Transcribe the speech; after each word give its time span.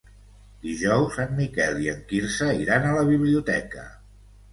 Dijous 0.61 1.19
en 1.25 1.35
Miquel 1.39 1.77
i 1.87 1.89
en 1.91 2.01
Quirze 2.13 2.47
iran 2.63 2.87
a 2.87 2.95
la 2.97 3.05
biblioteca. 3.11 3.85